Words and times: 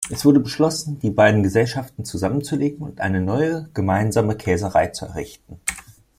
Es 0.09 0.25
wurde 0.25 0.39
beschlossen, 0.39 0.97
die 0.97 1.11
beiden 1.11 1.43
Gesellschaften 1.43 2.05
zusammenzulegen 2.05 2.79
und 2.81 2.99
eine 3.01 3.21
neue 3.21 3.69
gemeinsame 3.75 4.35
Käserei 4.35 4.87
zu 4.87 5.05
errichten. 5.05 5.59